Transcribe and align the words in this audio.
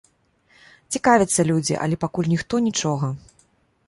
Цікавяцца 0.95 1.41
людзі, 1.49 1.75
але 1.83 1.99
пакуль 2.05 2.31
ніхто 2.33 2.55
нічога. 2.69 3.11